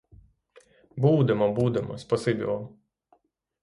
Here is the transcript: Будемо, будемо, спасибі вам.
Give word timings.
Будемо, 0.95 1.53
будемо, 1.53 1.97
спасибі 1.97 2.43
вам. 2.43 2.69